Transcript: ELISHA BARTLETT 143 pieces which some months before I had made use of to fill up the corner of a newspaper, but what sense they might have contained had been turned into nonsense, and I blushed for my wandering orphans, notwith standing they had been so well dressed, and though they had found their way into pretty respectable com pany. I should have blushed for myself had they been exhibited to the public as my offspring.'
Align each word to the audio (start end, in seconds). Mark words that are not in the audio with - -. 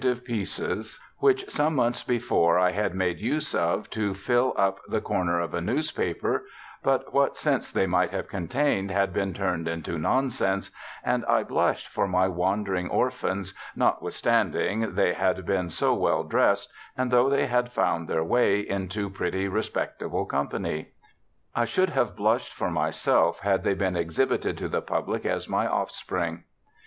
ELISHA 0.03 0.15
BARTLETT 0.15 0.29
143 0.29 0.39
pieces 0.39 0.99
which 1.19 1.49
some 1.51 1.75
months 1.75 2.01
before 2.01 2.57
I 2.57 2.71
had 2.71 2.95
made 2.95 3.19
use 3.19 3.53
of 3.53 3.87
to 3.91 4.15
fill 4.15 4.55
up 4.57 4.79
the 4.87 4.99
corner 4.99 5.39
of 5.39 5.53
a 5.53 5.61
newspaper, 5.61 6.45
but 6.81 7.13
what 7.13 7.37
sense 7.37 7.69
they 7.69 7.85
might 7.85 8.09
have 8.09 8.27
contained 8.27 8.89
had 8.89 9.13
been 9.13 9.31
turned 9.35 9.67
into 9.67 9.99
nonsense, 9.99 10.71
and 11.03 11.23
I 11.27 11.43
blushed 11.43 11.87
for 11.87 12.07
my 12.07 12.27
wandering 12.27 12.89
orphans, 12.89 13.53
notwith 13.77 14.13
standing 14.13 14.95
they 14.95 15.13
had 15.13 15.45
been 15.45 15.69
so 15.69 15.93
well 15.93 16.23
dressed, 16.23 16.73
and 16.97 17.11
though 17.11 17.29
they 17.29 17.45
had 17.45 17.71
found 17.71 18.07
their 18.07 18.23
way 18.23 18.59
into 18.61 19.07
pretty 19.07 19.47
respectable 19.47 20.25
com 20.25 20.49
pany. 20.49 20.87
I 21.53 21.65
should 21.65 21.91
have 21.91 22.15
blushed 22.15 22.51
for 22.55 22.71
myself 22.71 23.41
had 23.41 23.63
they 23.63 23.75
been 23.75 23.95
exhibited 23.95 24.57
to 24.57 24.67
the 24.67 24.81
public 24.81 25.27
as 25.27 25.47
my 25.47 25.67
offspring.' 25.67 26.43